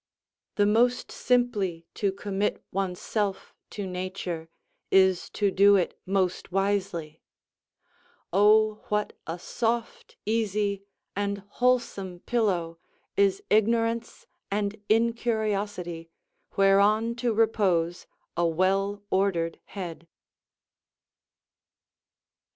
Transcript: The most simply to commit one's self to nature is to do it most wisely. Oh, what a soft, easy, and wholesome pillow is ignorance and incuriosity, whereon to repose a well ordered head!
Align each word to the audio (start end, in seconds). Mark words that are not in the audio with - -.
The 0.55 0.65
most 0.65 1.11
simply 1.11 1.85
to 1.93 2.11
commit 2.11 2.63
one's 2.71 2.99
self 2.99 3.53
to 3.69 3.85
nature 3.85 4.49
is 4.89 5.29
to 5.29 5.51
do 5.51 5.75
it 5.75 5.95
most 6.07 6.51
wisely. 6.51 7.21
Oh, 8.33 8.81
what 8.89 9.13
a 9.27 9.37
soft, 9.37 10.17
easy, 10.25 10.81
and 11.15 11.43
wholesome 11.47 12.21
pillow 12.21 12.79
is 13.15 13.43
ignorance 13.51 14.25
and 14.49 14.75
incuriosity, 14.89 16.09
whereon 16.55 17.13
to 17.17 17.31
repose 17.31 18.07
a 18.35 18.47
well 18.47 19.03
ordered 19.11 19.59
head! 19.65 20.07